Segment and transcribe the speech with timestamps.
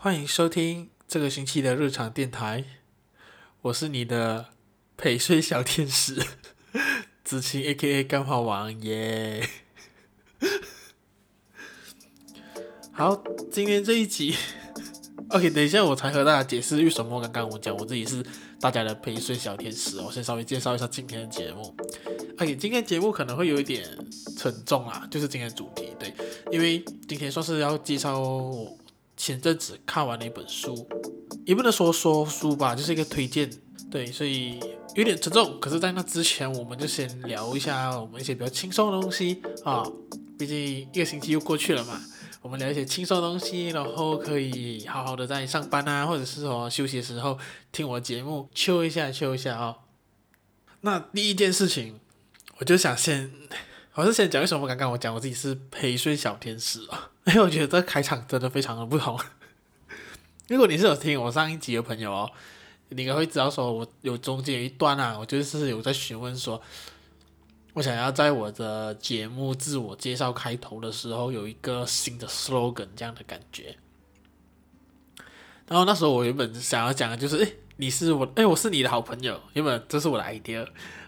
[0.00, 2.64] 欢迎收听这个星期的日常电台，
[3.62, 4.50] 我是你的
[4.96, 6.24] 陪睡小天使
[7.24, 9.48] 子晴 A.K.A 干话王耶。
[12.92, 14.36] 好，今天这一集，
[15.30, 18.24] OK，等一下我才和大家解释为什么刚刚我讲我自己是
[18.60, 19.98] 大家的陪睡小天使。
[19.98, 21.74] 我先稍微介绍一下今天的节目。
[22.38, 23.84] OK，今天节目可能会有一点
[24.36, 26.14] 沉重啊，就是今天的主题，对，
[26.52, 26.78] 因为
[27.08, 28.22] 今天算是要介绍。
[29.18, 30.88] 前阵子看完了一本书，
[31.44, 33.50] 也不能说说书吧，就是一个推荐，
[33.90, 34.60] 对，所以
[34.94, 35.58] 有点沉重。
[35.58, 39.82] 可是，在那之前，我们就先聊一下我们一些比较轻松的东西啊。
[40.38, 42.00] 毕竟一个星期又过去了嘛，
[42.42, 47.36] 我们聊一些轻松的东西，然后可以好好的在上班啊，或者是说休息的时候
[47.72, 49.78] 听我节目，秋一下，秋一下啊。
[50.82, 51.98] 那第一件事情，
[52.58, 53.32] 我就想先。
[53.98, 59.18] 我是先讲为什么刚刚我讲我自己是陪睡小天使啊，因为我觉得这开场真的非常的不同。
[60.46, 62.30] 如果你是有听我上一集的朋友哦，
[62.90, 66.62] 你应该会知道说，我有中间有一段啊，我就是有在询问说，
[67.72, 73.74] 我想要在我的节目自我介绍开头的时候有一个新的 slogan 这样的感觉。
[75.66, 80.64] 然后那时候我原本想要讲的就是，诶，你是我，诶，我是你的好朋友，原本这是我的 idea。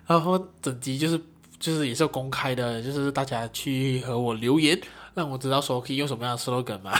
[0.08, 1.20] 然后整集就是。
[1.60, 4.80] 就是也是公开的，就是大家去和我留言，
[5.14, 6.98] 让我知道说可以用什么样的 slogan 嘛。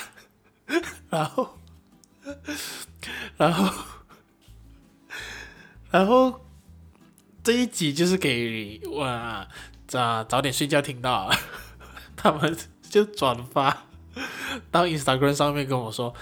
[1.10, 1.58] 然后，
[3.36, 3.84] 然后，
[5.90, 6.40] 然后
[7.42, 9.46] 这一集就是给我
[9.88, 11.28] 早早点睡觉听到，
[12.14, 12.56] 他们
[12.88, 13.86] 就转发
[14.70, 16.14] 到 Instagram 上面跟我说，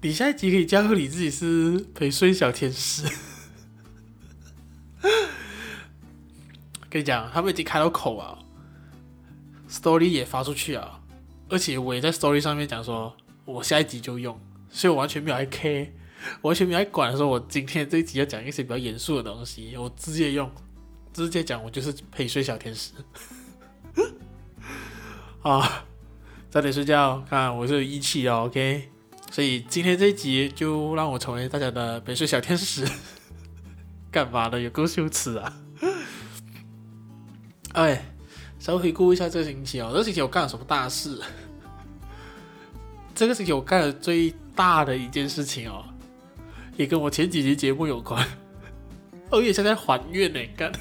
[0.00, 3.06] 你下一集可以加入你自己是陪睡小天使。
[6.90, 8.36] 跟你讲，他们已经开了口啊
[9.68, 11.00] ，story 也发出去啊，
[11.48, 14.36] 而且我也在 story 上面讲说，我下一集就用，
[14.68, 15.88] 所以我完全没有爱 care，
[16.42, 20.50] 完全没有爱管说，我今天这一集要讲一些比较严肃的东西，我直接用，
[21.12, 22.90] 直接讲，我就是陪睡小天使，
[25.42, 25.84] 啊，
[26.50, 28.90] 早点睡觉，看我是有义气哦，OK，
[29.30, 32.84] 所以今天这一集就让我成为大家的陪睡小天使，
[34.10, 34.60] 干嘛的？
[34.60, 35.56] 有够羞耻啊！
[37.72, 38.04] 哎，
[38.58, 41.20] 稍微回顾一下这个星期哦，这个星期我干了什么大事？
[43.14, 45.84] 这个星期我干了最大的一件事情哦，
[46.76, 48.26] 也跟我前几集节目有关。
[49.30, 50.72] 二月现在还愿呢，干。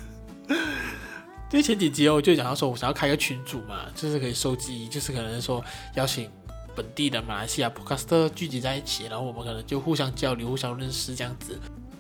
[1.51, 5.63] 因为前几集哦，我就讲到说，我想要开个群组嘛，就是可以收集，就是可能说
[5.95, 6.29] 邀请
[6.75, 11.59] 本地的马来西亚 podcaster 聚集在一起，然后我们可能就互相交流、互相认识这样子。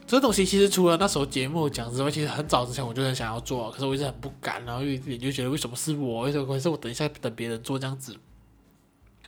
[0.09, 6.21] 这东西其实除了那时候节目讲之外，其实很早之前我就很想要做，可是我一直很不敢，然后一点就觉得为什么是我？
[6.21, 6.75] 为什么是我？
[6.75, 8.17] 等一下等别人做这样子。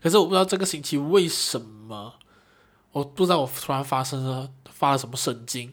[0.01, 2.15] 可是我不知道这个星期为什么，
[2.93, 5.71] 我不知道我突然发生了发了什么神经，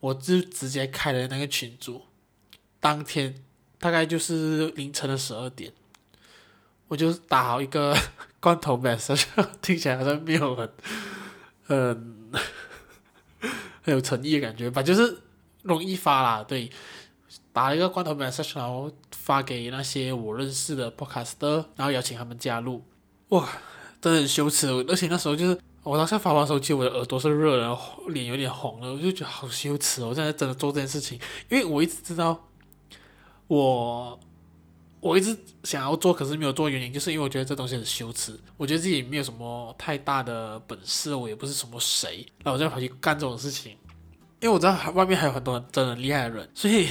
[0.00, 2.00] 我就直接开了那个群组。
[2.80, 3.42] 当天
[3.78, 5.74] 大概就是凌晨的十二点，
[6.88, 7.94] 我就打好一个
[8.40, 9.26] 罐头 message，
[9.60, 10.72] 听起来好像没有很
[11.68, 12.14] 嗯。
[13.86, 15.16] 很有诚意的感觉吧，就是
[15.62, 16.42] 容易发啦。
[16.42, 16.68] 对，
[17.52, 22.82] 打了一个罐头 message，然后发给那些我认识的 podcaster，然后邀请他们加入。
[23.28, 23.48] 哇，
[24.00, 30.08] 真的很羞耻，而且那时候就是我当时发完的时候，其实我的耳朵是热的，脸有点红了，我就觉得好羞耻哦。
[30.08, 32.48] 我现在真的做这件事情，因为我一直知道
[33.46, 34.18] 我。
[35.06, 38.38] 我一直想要做，可是没有做，原因就是因为我觉得这东西很羞耻。
[38.56, 43.72] 我觉得自己没有什么太大的本事，我也不是什么谁，然后我就跑去干这种事情。
[44.40, 46.88] 因为我知道外面还有很多真的厉害的人，所以，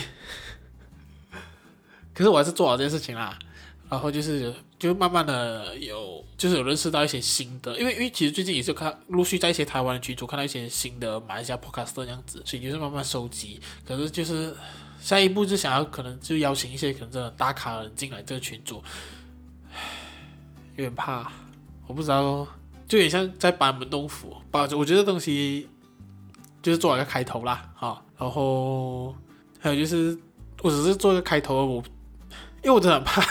[2.14, 3.38] 可是我还是做好这件事情啦。
[3.90, 13.60] 然后就是，就慢慢的有，就是有认识到一些新的，因为因为其实最近也是看陆续在一些台湾的群组看到一些新的马来西亚 podcast 这样子，所以就是慢慢收集。
[13.86, 14.56] 可是就是。
[15.06, 18.84] 下一步就想要可能就邀请一些可能真的大咖人进来这个群组，
[20.78, 21.32] 有点怕，
[21.86, 22.48] 我不知道，
[22.88, 24.36] 就有点像在班门弄斧。
[24.50, 25.70] 把我觉得这东西
[26.64, 29.16] 就是做一个开头啦，好，然后
[29.60, 30.18] 还有就是
[30.64, 31.84] 我只是做一个开头，我
[32.64, 33.24] 因为我真的很怕，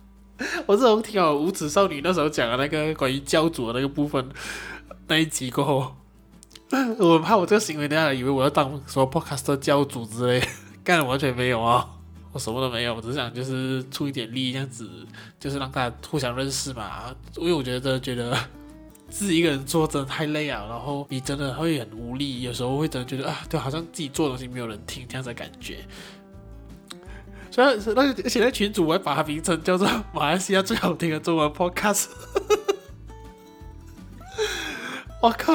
[0.64, 4.26] 我自从听了五指少女那时候讲的那个关于教主的那个部分
[5.06, 5.94] 那一集过后，
[6.98, 10.42] 我怕我这个行为，大家以为我要当什么 podcast 教主之类。
[10.82, 11.86] 干了完全没有啊，
[12.32, 14.88] 我什么都没有，我只是想就是出一点力，这样子
[15.38, 17.14] 就是让大家互相认识嘛。
[17.36, 18.36] 因为我觉得觉得
[19.08, 25.84] 自己一个人做真的太累啊，然后你真的会很无力，有时候会真的觉得啊，对，好像自己做的东西没有人听这样子的感觉。
[27.50, 32.06] 所以那个而且那群主我还把它名称叫做 马来西亚最好听的中文 podcast。
[35.20, 35.52] 我靠！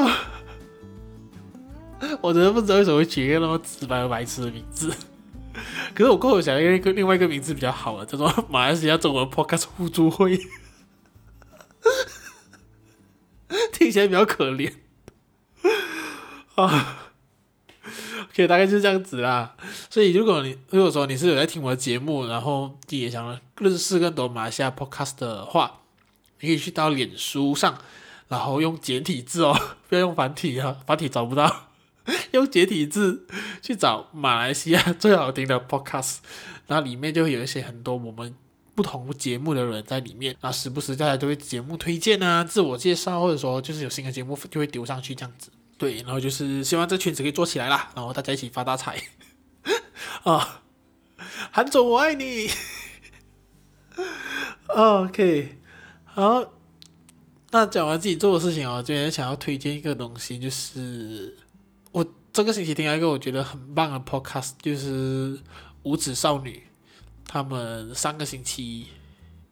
[2.21, 4.93] 我真的不知道为什么会取一个那么直白和白痴的名字。
[5.95, 10.37] 可是我过后想一个另外一个名字比较好的，叫做 马来西亚中文 Podcast 互助会，
[13.71, 14.71] 听起来比较可怜
[16.55, 17.01] 啊。
[18.29, 19.55] OK，大概就是这样子啦。
[19.89, 25.79] 所以如果你如果说你是有在听我的节目，然后你也想认识更多马来西亚 Podcast 的话，
[26.41, 27.77] 你可以去到脸书上，
[28.27, 29.57] 然后用简体字哦，
[29.87, 31.64] 不要用繁体啊，繁体找不到。
[32.31, 33.25] 用简体字
[33.61, 36.17] 去找马来西亚最好听的 podcast，
[36.67, 38.35] 然后里面就会有一些很多我们
[38.75, 45.49] 不同节目的人在里面，然后时不时大家都会节目推荐啊、自我介绍，或者说就是有新的节目就会丢上去这样子。
[45.77, 49.01] 对，然后就是希望这圈子可以做起来啦，然后大家一起发大财。
[50.23, 50.61] 啊，
[51.51, 52.49] 韩总我爱你。
[54.67, 55.57] OK，
[56.03, 56.53] 好，
[57.51, 61.37] 那讲完自己做的事情哦，今天想要推荐一个东西，就是。
[62.35, 65.39] 这个星期听了一个我觉得很棒的 podcast，就是
[65.83, 66.61] 无指少女，
[67.25, 68.87] 他们上个星期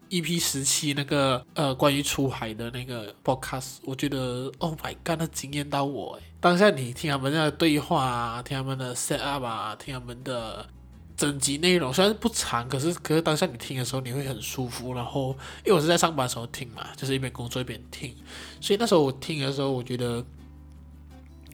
[0.09, 10.67] EP 十七那个呃关于出海的那个 podcast，我觉得 Oh my God，那惊艳到我诶，当下你听他们那对话啊，听他们的 set up 啊，听他们的
[11.15, 14.93] 整集内容，虽然不长，可是可是当下你听的时候你会很舒服。
[14.93, 15.29] 然后
[15.65, 18.13] 因为我是在上班的时候听嘛，就是一边工作一边听，
[18.59, 20.21] 所以那时候我听的时候，我觉得。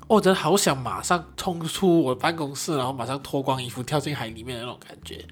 [0.09, 5.23] 我、真的好想马上冲出我办公室，然后马上脱光衣服跳进海里面的那种感觉。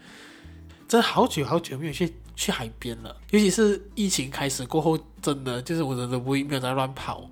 [0.88, 7.28] 真的好久好久没有去去海边了，尤其是疫情开始过后，真的就是我真的不会没有在乱跑，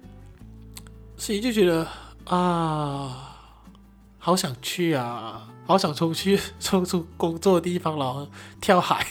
[1.18, 1.88] 所以就觉得
[2.26, 3.38] 啊，
[4.18, 8.28] 好想去啊，好想冲去 冲出工作的地方，然后
[8.60, 9.06] 跳海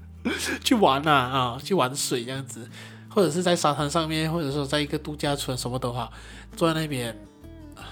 [0.64, 2.66] 去玩啊啊，去玩水这样子，
[3.10, 6.10] 或者是在沙滩上面，或者说在一个度假村什么的话，
[6.56, 7.14] 坐在那边。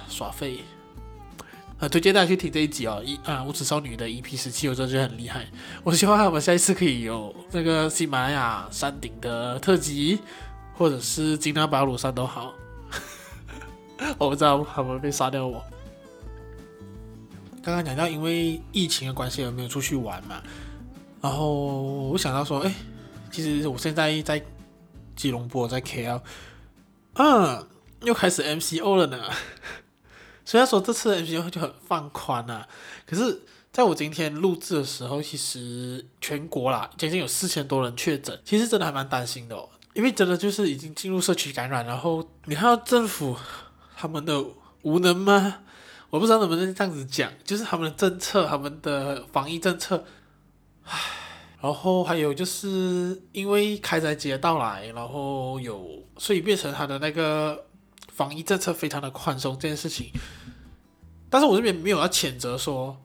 [0.08, 0.60] 耍废，
[1.78, 3.02] 很推荐大家去听这一集哦。
[3.04, 5.46] 一啊，无耻少女的 EP 十七，我真的觉得很厉害。
[5.82, 10.20] 我希望我们下一次可以有那个喜马拉雅山顶的特辑，
[10.74, 12.52] 或者是吉拿巴鲁山都好。
[14.18, 15.64] 我不知道会不会被杀掉我。
[17.62, 20.42] 刚刚讲到因为疫情的关系，有没有出去玩嘛？
[21.22, 22.74] 然后我想到说，哎，
[23.30, 24.42] 其实我现在在
[25.16, 26.20] 吉隆坡，在 KL，
[27.14, 27.66] 嗯，
[28.04, 29.28] 又开始 MCO 了呢。
[30.46, 32.68] 虽然说这次的 MCO 就很放宽啊，
[33.06, 33.40] 可是
[33.72, 43.34] 在我今天录制的时候，其实全国啦将近有四千多人确诊，其实真的还蛮担心的哦，因为真的就是已经进入社区感染，然后你看到政府
[43.96, 44.44] 他们的
[44.82, 45.60] 无能吗？
[46.10, 50.04] 我不知道能不能这样子讲，就是他们的政策，他们的防疫政策，
[50.84, 51.00] 唉，
[51.62, 57.64] 然后还有就是因为开斋节到来，然后有所以变成他的那个。
[58.14, 60.12] 防疫政策非常的宽松这件事情，
[61.28, 62.96] 但是我这边没有要谴责说，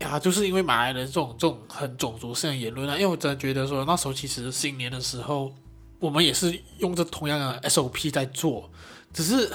[0.00, 5.54] 呀，就是因为马来人这种这种很种族性的言论啊，因为我真的觉得说那时候其实新年的时候，
[6.00, 8.70] 我们也是用着同样的 SOP 在做，
[9.14, 9.50] 只是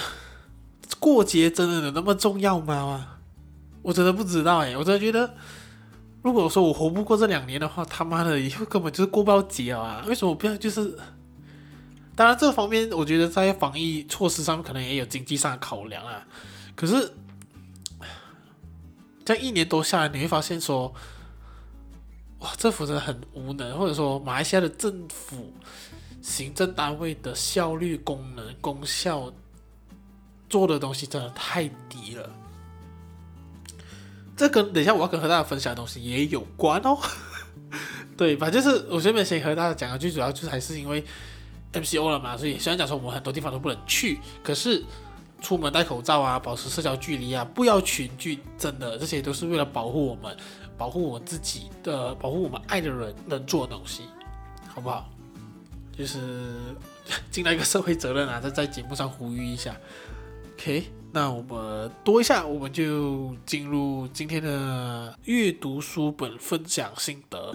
[0.97, 3.19] 过节真的有那么重要吗？
[3.83, 5.35] 我真的不知道诶，我真的觉得，
[6.23, 10.03] 如果说我活不过这两年的话，他妈的以后根本就是过不了节啊！
[10.07, 10.97] 为什么不要就是？
[12.19, 16.27] 当然，这方面我觉得在防疫措施上面可能也有经济上的考量啊。
[16.75, 17.13] 可是，
[19.23, 20.93] 这一年多下来，你会发现说，
[22.39, 25.53] 哇，政府真的很无能，或者说马来西亚的政府
[26.21, 29.31] 行政单位的效率、功能、功效
[30.49, 32.29] 做的东西真的太低了。
[34.35, 36.99] 这跟等一下我要跟和大家分享的东西也有关哦。
[38.17, 41.01] 对，反正就是我这边先和大家讲的，最主要就是还是因为。
[41.73, 44.83] MCO 了嘛，所以虽然讲说我们很多地方都不能去，可是
[45.41, 50.35] 出门戴口罩啊，保持社交距离啊，不要群聚，真的这些都是为了保护我们，
[50.77, 54.03] 保护我们自己的，保护我们爱的人能做的东西，
[54.67, 55.09] 好不好？
[55.95, 56.19] 就是
[57.29, 59.75] 尽到一个社会责任啊，在在节目上呼吁一下。
[60.53, 67.53] OK，那我们多一下，我们就进入今天的阅读书本分享心得。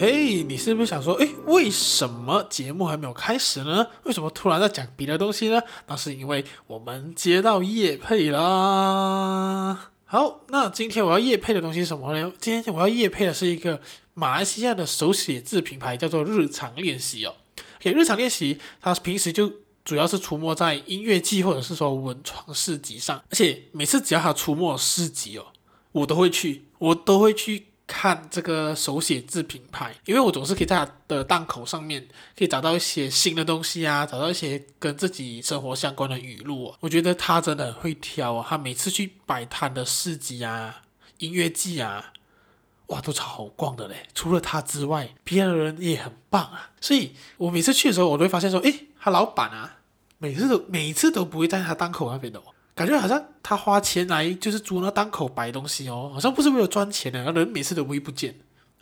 [0.00, 3.84] 嘿，你是不是想说，诶，为什么节目还没有开始呢？
[4.04, 5.60] 为什么突然在讲别的东西呢？
[5.88, 9.90] 那是因为我们接到业配啦。
[10.04, 12.32] 好，那今天我要业配的东西是什么呢？
[12.38, 13.80] 今天我要业配的是一个
[14.14, 17.34] 马来西亚的手写字品牌，叫做日常练习哦。
[17.80, 19.52] OK，日常练习，它平时就
[19.84, 25.46] 主要是出没在音乐季或者是说文创市集上，而且每次只要它出没市集哦，
[25.90, 27.64] 我都会去，我都会去。
[27.88, 36.76] 看这个手写字品牌，因为我总是可以在他的档口上面可以找到一些新的东西啊，找到一些跟自己生活相关的语录啊。
[36.80, 40.82] 我觉得他真的很会挑啊，他每次去摆摊的市集啊、
[41.16, 42.12] 音乐季啊，
[42.88, 44.06] 哇，都超好逛的嘞。
[44.14, 46.70] 除了他之外，别的人也很棒啊。
[46.80, 49.78] 所以我每次去的时候，我都会发现说，诶，他老板啊，
[50.18, 52.42] 每次都每次都不会在他档口那边的哦。
[52.78, 58.38] 感觉好像他花钱来就是租那档口摆东西哦，好像不是为了赚钱的，人每次都会不见。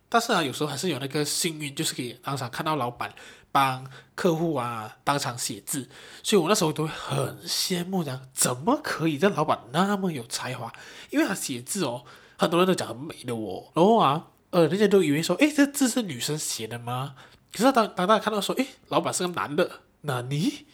[0.09, 3.13] 但是啊，有时候还是有那个幸运，就是可以当场看到老板
[3.51, 3.85] 帮
[4.15, 5.89] 客户啊当场写字，
[6.23, 10.73] 所以我那时候都会很羡慕，讲怎么可以这老板那么有才华？
[11.11, 12.05] 因为他写字哦，
[12.39, 13.65] 很多人都讲很美的哦。
[13.75, 17.15] 然后啊，呃，人家都以为说，诶，这字是女生写的吗？
[17.53, 20.67] 可是当当大家看到说，诶，老板是个男的，那你？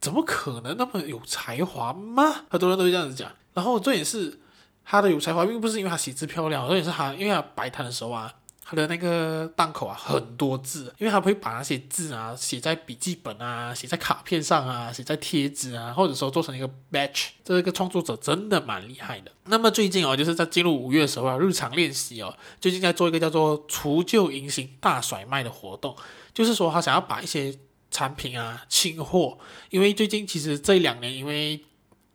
[0.00, 2.44] 怎么可能那么有才华吗？
[2.50, 3.30] 很多人都会这样子讲。
[3.54, 4.38] 然后重点是
[4.84, 17.28] 他的有才华，并不是因为他写字漂亮，重点是他因为他摆摊的时候啊，他的那个档口啊很多字，因为他会把那些字啊写在笔记本啊，写在卡片上啊，写在贴纸啊，或者说做成一个 batch。
[17.42, 19.32] 这个创作者真的蛮厉害的。
[19.44, 25.96] 那么最近哦，就是在进入五月的时候啊，日常练习哦，最近在做一个叫做除旧迎新大甩卖的活动，
[26.34, 27.58] 就是说他想要把一些。
[27.96, 29.38] 产品啊，清货，
[29.70, 31.64] 因为最近其实这两年因为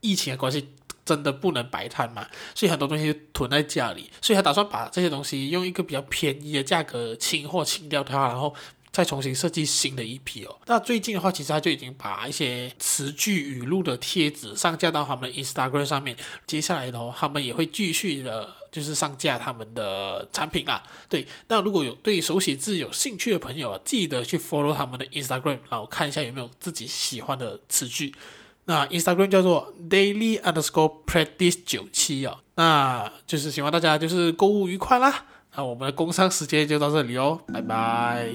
[0.02, 0.70] 疫情的关系，
[1.04, 8.54] 真的不能摆摊嘛，所以很多东西囤在家里，所以他打算把这些东西用一个比较便宜的价格清货清掉它，然后。
[8.94, 10.60] 再重新设计新的一批哦。
[10.66, 16.18] 那最近的话，其实他就已经把一些词句语录的贴纸上架到他们的 Instagram 上面。
[16.46, 20.82] 接下来呢，他们也会继续的，就是上架他们的产品啦。
[21.10, 28.16] 对，那如果有对手写字有兴趣的朋友啊，记得去 follow 他们的 Instagram，然后看一下有没有自己喜欢的词句。
[28.66, 32.38] 那 Instagram 叫做 Daily Underscore Practice 九七啊。
[32.56, 35.26] 那就是希望大家就是购物愉快啦。
[35.56, 38.30] 那我们的工商时间就到这里哦，拜拜。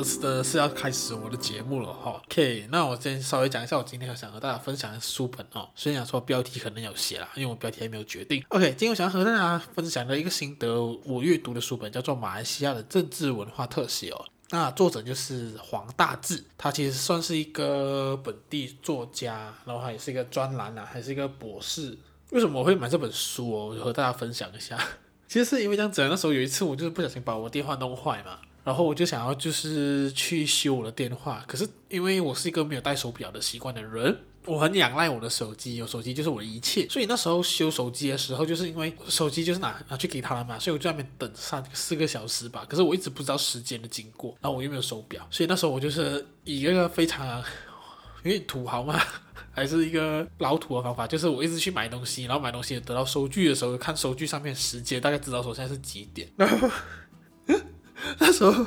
[0.04, 2.22] 是的是要开始我的节目了哈。
[2.26, 5.70] OK，那我先稍微讲一下我今天想和大家分享的书本哦。
[5.76, 8.44] 虽然说标题可能有写啦，因为我标题还没有决定。
[8.50, 14.26] OK，今天我想和大家分享的一个心得，我阅读的书本叫做《马来西亚的政治文化特写》哦。
[14.50, 21.98] 那作者就是黄大志，他其实算是一个本地作家，然后他也是一个专栏啊，还是一个博士。
[22.30, 23.76] 为什么我会买这本书哦？
[23.80, 24.78] 我和大家分享一下。
[25.28, 47.44] 其实是因为这样子，那时候有一次我就是不小心把我电话弄坏嘛，然后我就想要就是去修我的电话，可是因为我是一个没有戴手表的习惯的人，我很仰赖我的手机，有手机就是我的一切，所以那时候修手机的时候，就是因为手机就是拿拿去给他了嘛，所以我就在那边等三四个小时吧，可是我一直不知道时间的经过，然后我又没有手表，所以那时候我就是以一个非常
[48.24, 49.00] 有点土豪嘛。
[49.56, 56.28] 还是一个老土的方法，就是我一直去买东西，然后买东西得到收据的时候，看收据上面时间，大概知道说现在是几点。
[58.20, 58.66] 那时候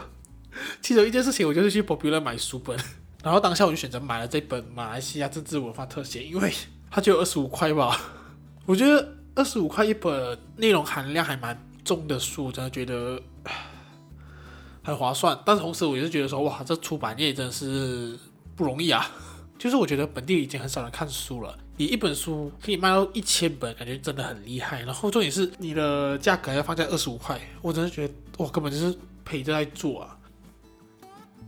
[0.81, 2.76] 其中一件事情，我就是去 Popular 买书本，
[3.23, 6.52] 然后当下我就选择买了这本《马来西亚政治文化特写》，因为
[6.90, 8.00] 它就有二十五块吧。
[8.66, 13.21] 我觉得二十五块一本，内容含量还蛮重的书，真的觉得
[14.83, 15.38] 很划算。
[15.45, 18.19] 但是同时，我也是觉得说，哇，这出版业真的是
[18.55, 19.11] 不容易啊。
[19.59, 24.83] 就是我觉得本地已经很少人看书了，你一本书可以卖到一千本，感觉真的很厉害。
[24.83, 30.16] 然后重点是你的价格要放在二十五块，我真的觉得哇，根本就是陪着在做啊。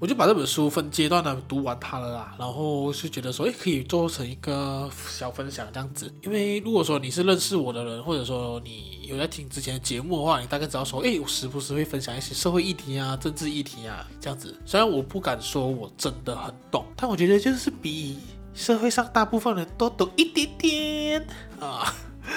[0.00, 6.08] 我就把这本书分阶段的读完它了啦，然后是觉得说，诶，可以做成一个小分享这样子。
[6.22, 14.56] 因为如果说你是认识我的人，或者说你有在听之前的节目的话，你大概知道说，诶，我时不时会分享一些社会议题啊、政治议题啊这样子。
[14.64, 18.20] 虽然我不敢说我真的很懂，但我觉得就是比
[18.54, 21.26] 社会上大部分人都懂一点点
[21.58, 21.92] 啊。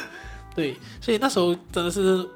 [0.56, 2.28] 对，所以那时候真的是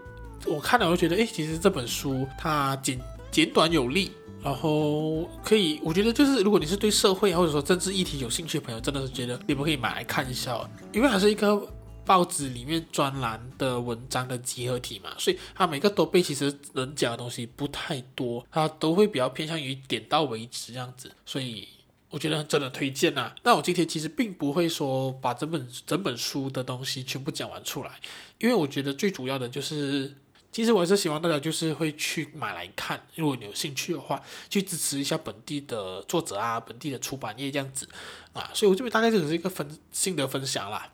[0.45, 2.99] 我看了，我就觉得，诶，其实这本书它简
[3.31, 4.11] 简短有力。
[4.43, 11.67] 然后可以，我觉得就是如果你是对社会或者说政治议题有兴趣的朋友，真的是觉得你们可以买来看一下，因为它是一个
[12.05, 21.67] 报纸里面专栏的文章的集合体嘛，所以它每个都被其实能讲的东西不太多，它都会比较偏向于点到为止这样子，所以
[22.11, 23.33] 我觉得真的推荐呐。
[23.41, 27.89] 那我今天其实并不会说把整本整本书的东西全部讲完出来，
[28.37, 30.13] 因为我觉得最主要的就是。
[30.55, 37.85] 其实我还是希望大家就是会去买来看，如果你有兴趣的话，去支持一下本地的作者啊，本地的出版业这样子
[38.31, 38.49] 啊。
[38.53, 40.93] 所以我这边大概就只是一个分心得分享啦。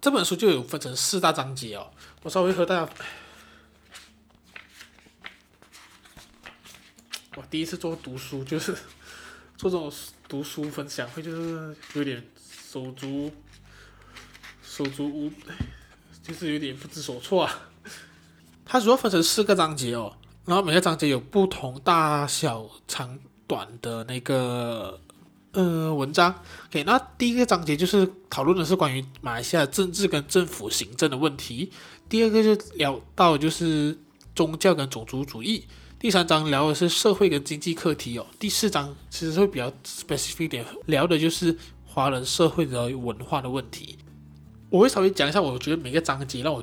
[0.00, 1.90] 这本书就有分成四大章节哦，
[2.22, 2.92] 我稍微和大家，
[7.34, 8.72] 我第一次做读书，就是
[9.58, 9.92] 做这种
[10.28, 12.24] 读书分享会，就是有点
[12.70, 13.32] 手足
[14.62, 15.32] 手足无，
[16.22, 17.70] 就是有点不知所措啊。
[18.64, 20.12] 它主要分成四个章节哦，
[20.46, 24.98] 然后每个章节有不同大小长短的那个
[25.52, 26.34] 呃文章。
[26.68, 31.70] OK，那第一个章节就是讨论的是关于马来西亚政治跟政府行政的问题。
[32.08, 33.98] 第二个就聊到就是
[34.34, 35.64] 宗教跟种族主义。
[35.98, 38.26] 第三章聊的是社会跟经济课题哦。
[38.38, 43.96] 第四章其实会比较 specific 点，聊的就是华人社会的文化的问题。
[44.68, 46.62] 我会稍微讲一下，我觉得每个章节让我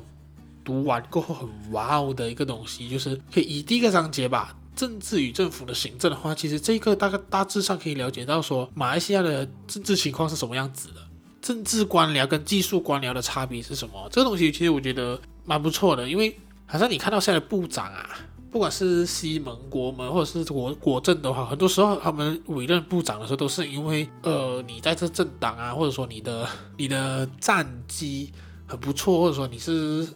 [0.64, 10.94] 读完过后很哇哦的一个东西，就是可以以第一个章节吧，政治与政府的行政的话，其实这个大概大致上可以了解到说马来西亚的政治情况是什么样子的，
[11.40, 14.08] 政治官僚跟技术官僚的差别是什么？
[14.10, 18.10] 这个东西其实我觉得蛮不错的，因为好像你看到现在的部长啊。
[18.50, 28.30] 不管是西盟、国门，或者是国国政的话，很多时候他们委任部长的时候，都是因为呃，你在这政党啊，或者说你的你的战绩
[28.66, 30.06] 很不错，或者说你是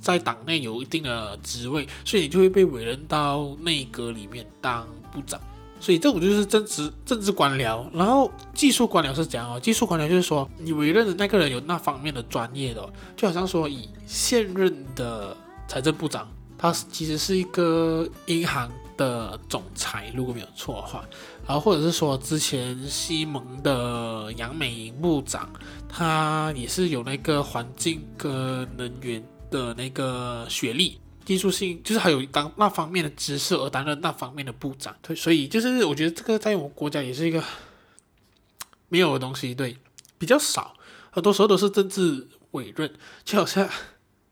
[0.00, 5.40] 在党内有一定的职位，所以你就会被委任到内阁里面当部长。
[5.78, 7.86] 所以这种就是政治政治官僚。
[7.92, 9.60] 然后技术官僚是怎样哦？
[9.60, 15.36] 技术官僚就是说你委任的那个人有那方面的专业的，就好像说以现任的
[15.68, 16.26] 财政部长。
[16.58, 21.04] 他其实是一个银行的总裁，如果没有错的话，
[21.46, 25.46] 然后或者是说之前西蒙的杨美盈部长，
[25.86, 29.22] 他也是有那个环境跟能源
[29.56, 37.42] 的那个学历，技术性就是还有当那方面的知识而担任那方面的部长，对，所以就是我觉得这个在我们国家也是一个
[38.88, 39.76] 没有的东西，对，
[40.18, 40.76] 比较少，
[41.10, 42.92] 很多时候都是政治委任，
[43.24, 43.68] 就好像。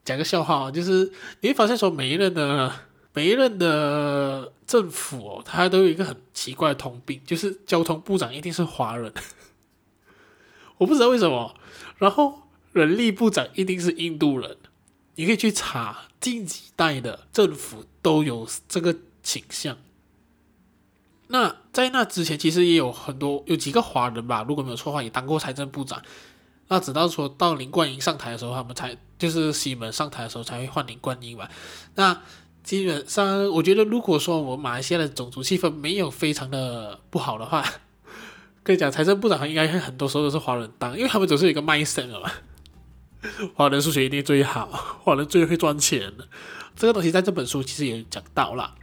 [0.04, 2.70] 讲个笑话啊，就是你会发现说，每一任的
[3.14, 9.10] 每一任的政府哦，他都有一个很奇怪的通病，就是交通部长一定是华人，
[10.76, 11.56] 我不知道为什么。
[11.96, 12.42] 然后
[12.74, 14.58] 人力部长一定是印度人，
[15.16, 19.76] 你可以去查近几代的政府都有这个倾向。
[21.28, 26.02] 那在那之前，其实也有很多有几个华人吧，如果没有错的话，也当过财政部长。
[26.68, 31.48] 那直到说到林冠英上台的时候，他们才就是西门上台的时候才会换林冠英嘛。
[31.94, 32.22] 那
[32.62, 37.62] 基本上，我觉得如果说我们马来西亚的种族气氛没有非常的不好的话，
[38.62, 42.30] 跟你讲，财政部长应该很多时候都是华人当，因为他们总是有一个 mindset 嘛，
[43.54, 44.66] 华人数学一定最好，
[45.02, 46.12] 华人最会赚钱。
[46.76, 48.74] 这个东西在这本书其实也讲到了。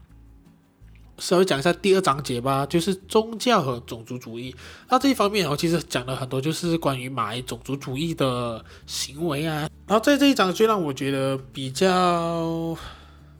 [1.17, 4.55] 稍微讲一下第二章节吧，就是宗教和种族主义。
[4.89, 9.69] 那这一方面我，其实讲了很多，就是关于买种族主义的行为啊。
[9.85, 12.75] 然后在这一章最让我觉得比较。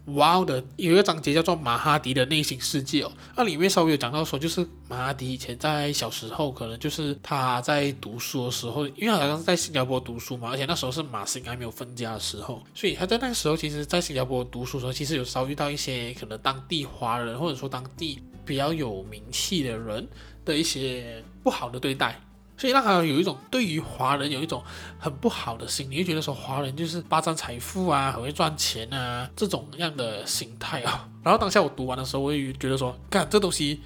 [0.06, 20.08] 哇哦的有一个章节叫做马哈迪的内心世界哦，那里面稍微有讲到说，就是马哈迪以前在小时候，可能就是他在读书的时候，因为好像是在新加坡读书嘛，而且那时候是马兴还没有分家的时候，所以他在那个时候，其实在新加坡读书的时候，其实有遭遇到一些可能当地华人或者说当地比较有名气的人
[20.44, 22.20] 的一些不好的对待。
[22.62, 24.64] 所以让他有一种对于华人有一种
[25.00, 31.10] 很不好的心理，就觉得说华人就是霸占财富啊，很会赚钱啊这种样的心态啊。
[31.24, 33.82] 然后当下我读完的时候，我也觉得说，看这东西，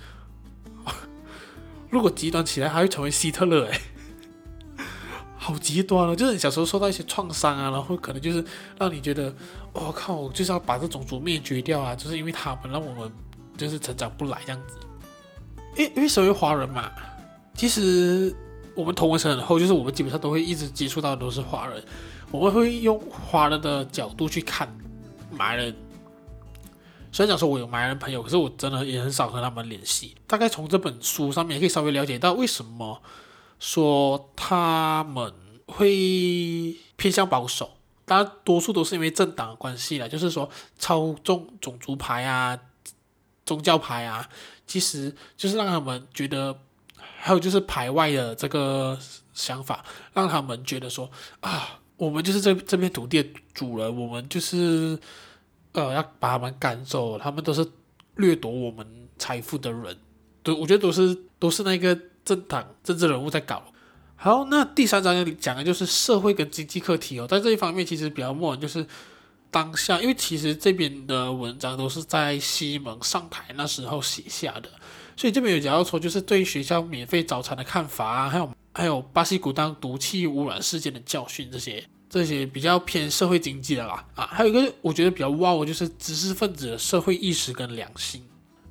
[1.89, 3.79] 如果极端起来，还会成为希特勒哎，
[5.39, 6.13] 好极端了。
[6.13, 8.43] 就是你小时候受到一些创伤啊，然后可能就是
[8.77, 9.33] 让你觉得，
[9.71, 13.09] 我、靠，我就是要把这种族灭绝掉啊，就是因为他们让我们
[13.55, 14.77] 就是成长不来这样子。
[15.77, 16.91] 因因为身为华人嘛，
[17.53, 18.35] 其实。
[18.75, 21.81] 我们同文层很厚，就是我们基本上都会一直接触到的都是华人，
[22.29, 24.77] 我们会用华人的角度去看
[25.31, 25.75] 马来人。
[27.11, 30.13] 虽然讲说我有马来人朋友，可是我真的也很少和他们联系。
[30.27, 33.01] 大概从这本书上面也可以稍微了解到为什么
[33.59, 35.33] 说他们
[35.67, 42.59] 会偏向保守，大多数都是因为政党的关系啦，就是说操纵种族牌啊、
[43.45, 44.29] 宗教牌啊，
[44.67, 46.59] 其实就是让他们觉得。
[47.17, 48.97] 还有就是排外的这个
[49.33, 51.09] 想法，让他们觉得说
[51.41, 54.97] 啊，我们就是这这片土地的主人，我们就是
[55.71, 57.65] 呃要把他们赶走，他们都是
[58.15, 58.85] 掠夺我们
[59.17, 59.97] 财富的人，
[60.43, 63.63] 对，我觉得都是都是那个政党政治人物在搞。
[64.15, 68.85] 好，那第三章讲的就是社会跟经济课题哦，在这一方面其实比较默认，就是
[69.51, 74.69] 当下，因为其实这边的文章都是在西蒙上台那时候写下的。
[75.17, 88.23] 所以这边有讲到说，就是对学校免费早餐的看法啊，还有还有巴西古当毒气污染事件的教训，这些这些比较偏社会经济的啦啊，还有一个我觉得比较哇哦，就是知识分子的社会意识跟良心。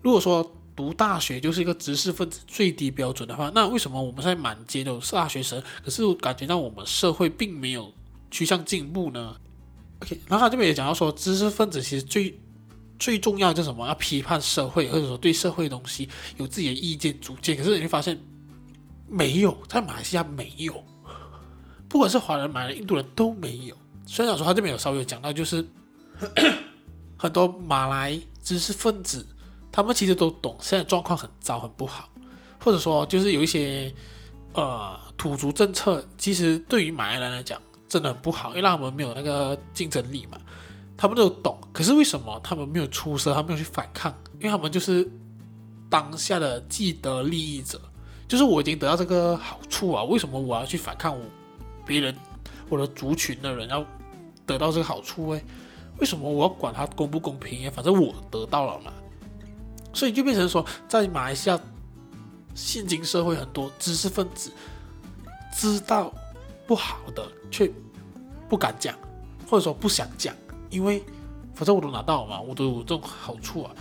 [0.03, 7.93] 如果说读大学就是一个知识分子最低标准的话，那为什么我们现在满街都是大学生，可是我感觉到我们社会并没有
[8.31, 9.37] 趋向进步呢
[10.01, 12.39] ？OK，然后他这边也讲到说，知识分子其实最
[12.99, 13.87] 最重要就是什么？
[13.87, 17.57] 要批判社会，或者说对社会东西有自己的意见主见。
[17.57, 18.19] 可是你会发现，
[19.09, 20.85] 没有，在马来西亚没有，
[21.89, 23.77] 不管是华人、马来、印度人都没有。
[24.07, 25.67] 虽然说他这边有稍微讲到，就是
[27.17, 29.27] 很多马来知识分子。
[29.73, 32.09] 他们其实都懂，现在状况很糟很不好，
[32.61, 33.93] 或者说就是有一些
[34.53, 40.39] 呃土族政策，其实对于马来人来讲真的很不好，因为让他们没有那个竞争力嘛。
[40.97, 44.15] 他们都懂，可是为什么他们没有出声，他们没有去反抗？
[44.39, 45.11] 因为他们就是
[45.91, 47.81] 当下的既得利益者，
[48.29, 51.25] 就是我已经得到这个好处啊，为什么我要去反抗我
[51.87, 52.15] 别人
[52.69, 53.85] 我的族群的人要
[54.47, 55.31] 得到这个好处？
[55.31, 55.45] 哎，
[55.99, 57.71] 为什么我要管他公不公平？
[57.71, 58.93] 反正我得到了嘛。
[59.93, 61.61] 所以就变成说，在马来西亚
[62.55, 64.53] 现今社会，很多知识分子
[65.57, 66.13] 知道
[66.67, 67.71] 不好的，却
[68.49, 68.95] 不敢讲，
[69.49, 70.35] 或者说不想讲，
[70.75, 71.03] 因为
[71.55, 73.75] 反正我都拿到嘛，我都有这种好处啊，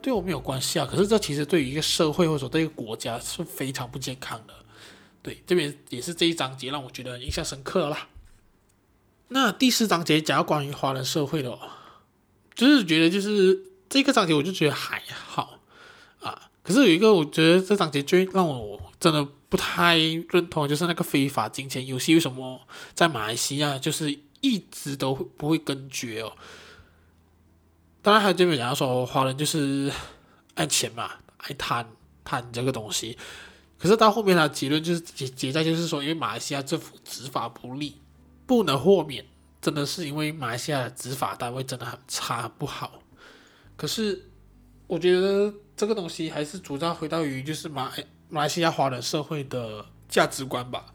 [0.00, 0.86] 对我没有关系啊。
[0.88, 4.54] 可是这其实对于一个社会或者说对一个国家是非常不健康的。
[5.22, 8.08] 对，这边也是这一章节让我觉得印象深刻啦。
[9.28, 11.58] 那第四章节讲到关于华人社会的哦，
[12.54, 13.72] 就是觉得就是。
[13.86, 15.60] 这个章节我就觉得还好
[16.20, 22.62] 啊，可是有一个我觉得这章节最让我真的不太认同，就是那个非法金钱游戏为什么
[22.92, 26.30] 在马来西亚就是一直都会不会根绝哦？
[28.02, 29.90] 当然还有这边讲到说华人就是
[30.54, 31.88] 爱钱嘛，爱贪
[32.22, 33.16] 贪这个东西，
[33.78, 37.96] 可是到后面的结论就是结结在就是说，因为马来西亚政府执法不力，
[38.46, 39.24] 不能豁免，
[39.62, 43.00] 真的是因为马来西亚的执法单位真的很差不好。
[43.78, 44.28] 可是，
[44.86, 47.90] 我觉得这个东西还是主要回到于就是马
[48.28, 50.92] 马来西亚华人社会的价值观吧，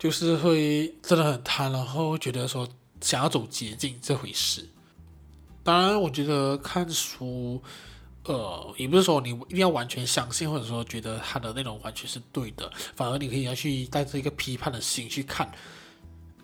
[0.00, 2.66] 就是会真的很贪，然后觉得说
[3.02, 4.66] 想要走捷径这回事。
[5.62, 7.62] 当然，我觉得看书，
[8.24, 15.52] 呃，也不是说你一定要完全相信，或者说觉得它的内容完全是对的，反而你可以要去带着一个批判的心去看。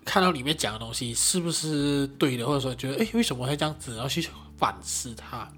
[0.05, 5.51] 看到里面讲的东西是不是对的，或者说觉得诶，为什么会这样子，然后去反思它。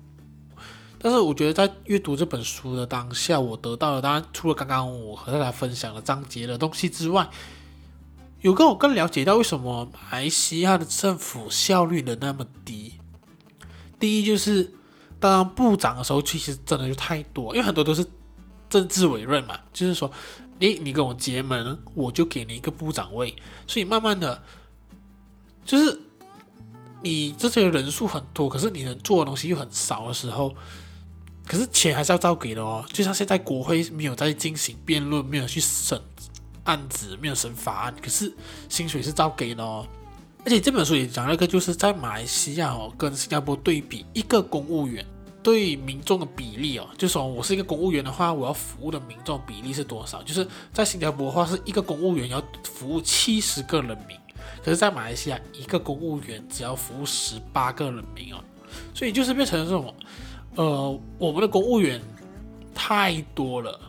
[1.01, 7.29] 但是我觉得在阅读这本书的当下，我得到了，当然除了刚刚我和大家分享的章节的东西之外，
[8.41, 12.95] 有跟我更了解到为什么马来西亚的政府效率能那么低。
[13.99, 14.73] 第一就是
[15.19, 18.07] 当部长的时候，其实真的就太多，因为很多都是
[18.71, 20.11] 政治委任嘛，就是说。
[20.61, 23.33] 诶，你跟我结盟，我就给你一个部长位。
[23.65, 24.43] 所以慢慢的，
[25.65, 26.01] 就是
[27.01, 30.53] 你这些人数很多，可是你能做的东西又很少的时候，
[31.47, 32.85] 可是钱还是要照给的哦。
[32.93, 35.97] 就像现在国会没有在进行辩论，没有去审
[36.69, 38.33] 案子，没有审法案，可是
[38.69, 39.85] 薪水是照给的哦。
[40.45, 45.05] 而且这本书也讲了一个，就是在马来西亚哦，跟新加坡对比，一个公务员。
[45.41, 50.23] 对民众的比例哦，就说我是一个公务员的话，我要服务的民众比例是多少？
[50.23, 54.19] 就是在新加坡的话，是一个公务员要服务七十个人民，
[54.63, 58.39] 可是，在马来西亚，一个公务员只要服务十八个人民哦，
[58.93, 59.95] 所以就是变成这种，
[60.57, 61.99] 呃，我们的公务员
[62.75, 63.81] 太多了，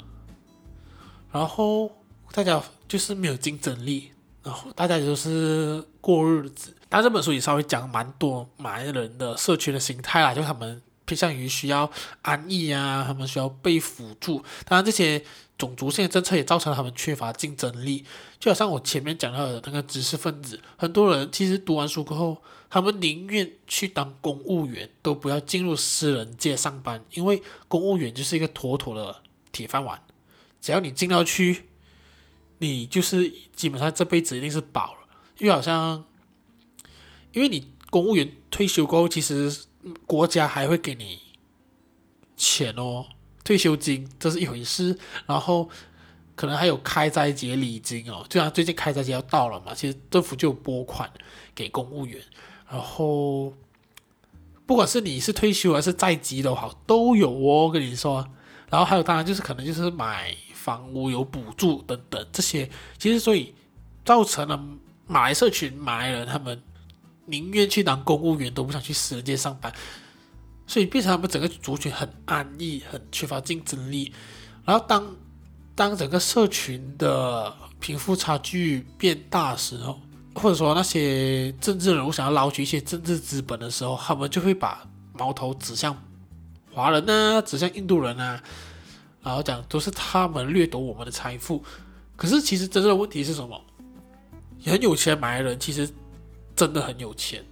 [1.32, 1.92] 然后
[2.32, 4.12] 大家就是没有竞争力，
[4.44, 6.76] 然后大家就是过日子。
[6.88, 10.82] 但这本书也稍微讲蛮多马来人的社区的心态啦，就他们。
[11.06, 11.89] 偏向于需要
[12.22, 14.44] 安逸啊，他们需要被辅助。
[14.65, 15.20] 当然，这些
[15.58, 18.06] 种族性的政策也造成了他们缺乏竞争力。
[18.39, 22.38] 就好像我前面讲到的那个知识分子，很多人其实读完书过后，
[22.70, 30.00] 他们宁愿去当公务员，都不要进入私人界上班，因为公务员就是一个妥妥的铁饭碗。
[30.62, 31.68] 只要你进到去，
[32.60, 35.00] 你就是基本上这辈子一定是保了。
[35.39, 36.06] 因为好像，
[37.34, 39.65] 因为你公务员退休过后，其实。
[40.06, 41.19] 国家还会给你
[42.36, 43.06] 钱哦，
[43.45, 45.69] 退休金这是一回事，然后
[46.36, 51.10] 可能还有开斋节礼金哦，就像最近开斋节要到了嘛，其实政府就拨款
[51.56, 52.22] 给公务员，
[52.69, 53.54] 然后
[54.65, 58.28] 不管是你是退休还是在职的话，都有哦，跟你说，
[58.69, 60.36] 然后还有当然就是可能就是买
[60.69, 63.55] 房屋有补助等等这些，其实所以
[64.05, 64.63] 造成了
[65.08, 66.62] 马来社群马来人他们。
[67.32, 69.71] 宁愿去当公务员，都不想去私人界上班，
[70.65, 74.12] 所以变成他们整个族群很安逸，很缺乏竞争力。
[74.65, 75.15] 然后当
[75.75, 79.99] 当整个社群的贫富差距变大时候，
[80.34, 85.95] 或者说那些政治人物想要捞取一些政治资本的时候，他们就会把矛头指向
[86.73, 88.41] 华人啊，指向印度人啊，
[89.21, 91.63] 然后讲都是他们掠夺我们的财富。
[92.15, 93.60] 可是其实真正的问题是什么？
[94.65, 95.89] 很有钱的马来人其实
[96.55, 97.43] 真的很有钱。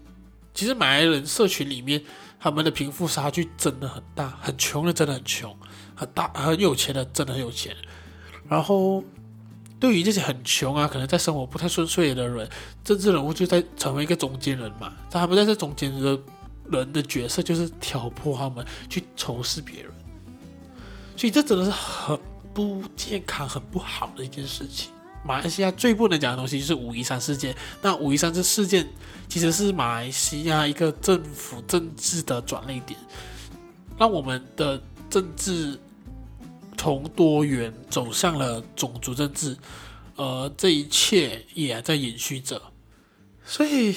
[0.54, 2.04] 其实马来人社群里面，
[2.40, 5.56] 他们的贫富差距真的很大，很穷的真的很穷，
[5.96, 7.76] 很大很有钱的真的很有钱。
[8.50, 9.04] 然后
[9.80, 12.50] 对于这些很穷啊，可能在生活不太顺遂的人，
[12.84, 14.92] 政治人物就在成为一个中间人嘛。
[15.12, 16.20] 但他们在这中间的
[16.72, 19.92] 人的角色就是挑拨他们去仇视别人，
[21.18, 22.18] 所以这真的是很
[22.54, 24.92] 不健康、很不好的一件事情。
[25.26, 27.54] 马来西亚最不能讲的东西就是五一三事件。
[27.82, 28.88] 那五一三这事件
[29.28, 32.98] 其实是马来西亚一个政府政治的转捩点，
[33.98, 35.78] 让我们的政治
[36.78, 39.58] 从多元走向了种族政治，
[40.16, 42.62] 而，这一切也在延续着。
[43.44, 43.96] 所以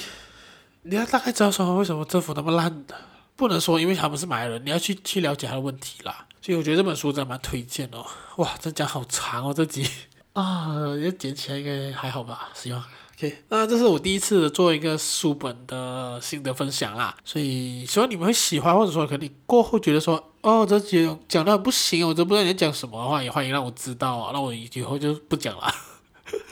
[0.81, 2.95] 你要大概知道说为什么政府那么烂的，
[3.35, 6.25] 不能说因为他们是马来人，你要去去了解他的问题啦。
[6.41, 8.05] 所以我觉得这本书真的蛮推荐哦。
[8.37, 9.87] 哇，这讲好长哦，这集。
[10.33, 12.49] 啊，也剪起来应该还好吧？
[12.53, 12.81] 希望
[13.17, 13.43] OK。
[13.49, 25.69] 那这是我第一次做一个书本的心得分享啦，所以希望你们会喜欢，或者说可能你过后觉得说，哦，这集讲的不行，我都不知道你在讲什么的话，也欢迎让我知道啊，那我以后就不讲了。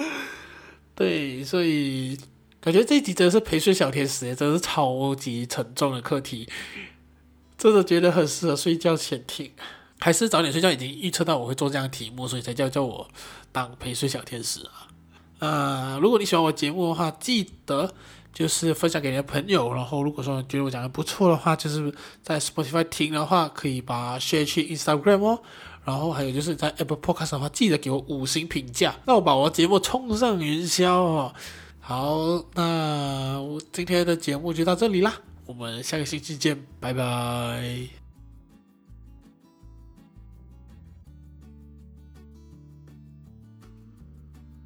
[0.94, 2.18] 对，所以
[2.60, 6.50] 感觉这一集真的是陪睡小天使，真的是超级沉重的课题，
[7.58, 9.54] 真的觉得很适合睡觉前听。
[10.00, 13.08] 还是早点睡觉，已经预测到我会做这样的题目，所以才叫叫我
[13.52, 14.88] 当陪睡小天使啊。
[15.40, 17.94] 呃，如果你喜欢我节目的话，记得
[18.34, 19.74] 就是分享给你的朋友。
[19.74, 25.40] 然后，如果说觉得我讲的不错的话，就是在 Spotify 听的话，可以把 share 去 Instagram 哦。
[25.86, 31.34] 然后还有就是在 Apple Podcast 的话，记得给我五星评价，那我把我的节目冲上云霄哦。
[31.80, 37.99] 好，那我今天的节目就到这里啦，我们下个星期见，拜拜。